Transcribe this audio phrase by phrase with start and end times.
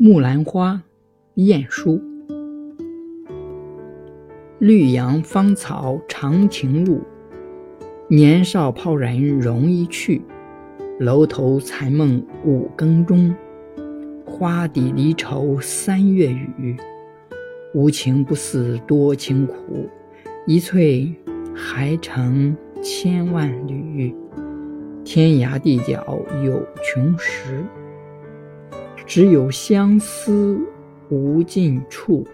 [0.00, 0.80] 木兰花，
[1.34, 2.00] 晏殊。
[4.60, 7.00] 绿杨芳草长情路，
[8.06, 10.22] 年少抛人容易去。
[11.00, 13.34] 楼头残梦五更钟，
[14.24, 16.76] 花底离愁三月雨。
[17.74, 19.88] 无情不似多情苦，
[20.46, 21.12] 一翠
[21.52, 24.14] 还成千万缕。
[25.04, 27.64] 天涯地角有穷时，
[29.08, 30.60] 只有相思
[31.08, 32.26] 无尽处。